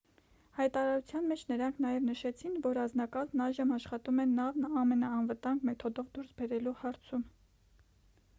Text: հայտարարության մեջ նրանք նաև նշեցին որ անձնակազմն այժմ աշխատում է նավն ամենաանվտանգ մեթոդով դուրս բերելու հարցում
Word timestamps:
հայտարարության 0.59 1.27
մեջ 1.31 1.41
նրանք 1.51 1.81
նաև 1.85 2.07
նշեցին 2.07 2.55
որ 2.63 2.79
անձնակազմն 2.85 3.45
այժմ 3.49 3.75
աշխատում 3.77 4.23
է 4.25 4.27
նավն 4.33 4.67
ամենաանվտանգ 4.85 5.69
մեթոդով 5.71 6.11
դուրս 6.19 6.35
բերելու 6.43 6.77
հարցում 6.83 7.29